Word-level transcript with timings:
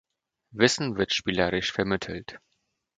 Wissen 0.49 0.97
wird 0.97 1.13
spielerisch 1.13 1.71
vermittelt. 1.73 2.39